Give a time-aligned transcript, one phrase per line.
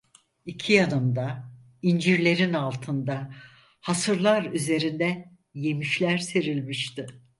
[0.45, 1.51] İki yanımda,
[1.81, 3.33] incirlerin altında,
[3.79, 7.07] hasırlar üzerine yemişler serilmişti.